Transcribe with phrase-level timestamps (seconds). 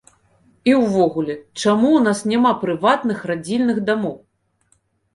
[0.71, 4.21] І ўвогуле, чаму у нас няма прыватных радзільных дамоў?